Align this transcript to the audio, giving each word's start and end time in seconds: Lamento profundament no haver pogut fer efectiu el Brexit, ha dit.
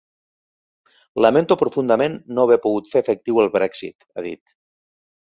Lamento 1.25 1.57
profundament 1.59 2.15
no 2.37 2.45
haver 2.49 2.57
pogut 2.63 2.89
fer 2.93 3.01
efectiu 3.05 3.41
el 3.43 3.51
Brexit, 3.57 4.07
ha 4.15 4.25
dit. 4.29 4.43